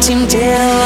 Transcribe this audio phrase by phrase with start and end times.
[0.00, 0.77] team down.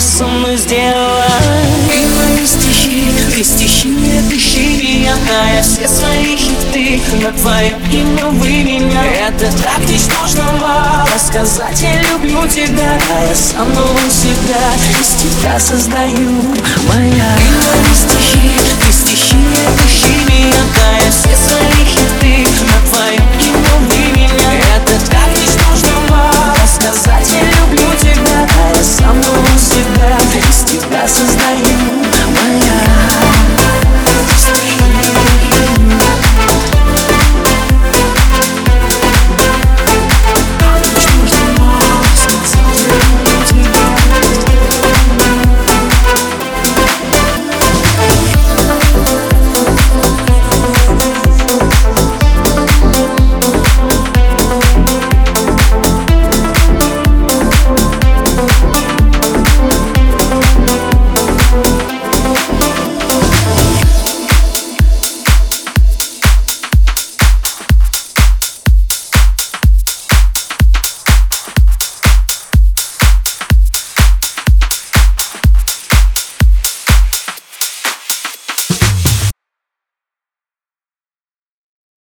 [0.00, 1.26] со мной сделала
[1.92, 8.26] И мои стихи, ты стихи мне дыши Я знаю все свои хиты На твое имя
[8.26, 11.82] выменя Это так ничтожного Рассказать.
[11.82, 16.42] Я люблю тебя а Я сам новым всегда Из тебя создаю.
[16.88, 17.36] Моя.
[17.36, 18.50] И мои стихи,
[31.62, 33.49] why I